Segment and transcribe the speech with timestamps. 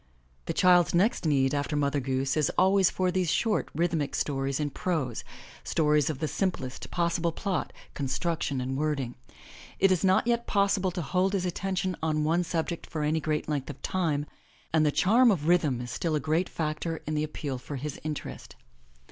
[0.47, 4.71] The child's next need after Mother Goose is always for these short rhythmic stories in
[4.71, 5.23] prose,
[5.63, 9.13] stories of the simplest possible plot, construction and word ing.
[9.77, 13.47] It is not yet possible to hold his attention on one subject for any great
[13.47, 14.25] length of time,
[14.73, 17.99] and the charm of rhythm is still a great factor in the appeal for his
[18.03, 18.55] interest.